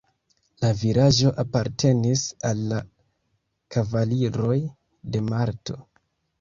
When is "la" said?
0.61-0.69, 2.73-2.81